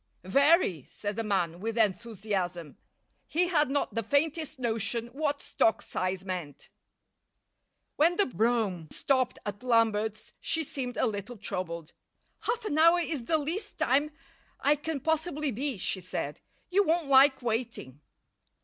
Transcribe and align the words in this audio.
"Very," 0.23 0.87
said 0.89 1.15
the 1.15 1.23
man, 1.23 1.59
with 1.59 1.77
enthusiasm. 1.77 2.75
He 3.27 3.49
had 3.49 3.69
not 3.69 3.93
the 3.93 4.01
faintest 4.01 4.57
notion 4.57 5.09
what 5.09 5.43
stock 5.43 5.79
size 5.83 6.25
meant. 6.25 6.69
When 7.97 8.15
the 8.15 8.25
brougham 8.25 8.87
stopped 8.89 9.37
at 9.45 9.61
Lambert's 9.61 10.33
she 10.39 10.63
seemed 10.63 10.97
a 10.97 11.05
little 11.05 11.37
troubled. 11.37 11.93
"Half 12.39 12.65
an 12.65 12.79
hour 12.79 12.99
is 12.99 13.25
the 13.25 13.37
least 13.37 13.77
time 13.77 14.09
I 14.59 14.75
can 14.75 15.01
possibly 15.01 15.51
be," 15.51 15.77
she 15.77 16.01
said. 16.01 16.41
"You 16.71 16.81
won't 16.83 17.05
like 17.05 17.43
waiting." 17.43 18.01